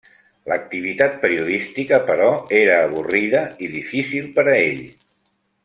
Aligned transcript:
L'activitat 0.51 1.19
periodística, 1.25 1.99
però, 2.07 2.29
era 2.61 2.79
avorrida 2.87 3.43
i 3.67 3.71
difícil 3.77 4.27
per 4.39 4.47
a 4.47 4.57
ell. 4.67 4.85